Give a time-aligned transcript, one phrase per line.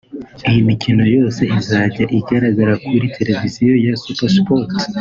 [0.49, 4.69] Iyi mikino yose izajya igaragara kuri televiziyo ya Super Sport